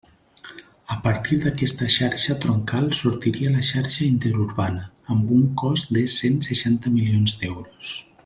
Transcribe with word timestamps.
A 0.93 0.95
partir 1.01 1.35
d'aquesta 1.43 1.89
xarxa 1.95 2.35
troncal 2.45 2.87
sortiria 3.01 3.51
la 3.57 3.61
xarxa 3.69 4.03
interurbana, 4.07 4.87
amb 5.17 5.35
un 5.37 5.45
cost 5.65 5.93
de 5.99 6.05
cent 6.17 6.41
seixanta 6.51 6.95
milions 6.97 7.37
d'euros. 7.45 7.95